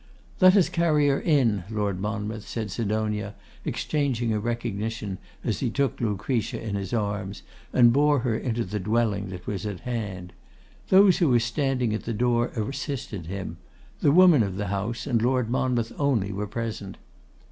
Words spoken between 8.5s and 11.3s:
the dwelling that was at hand. Those who